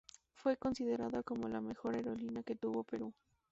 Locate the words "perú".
2.83-3.13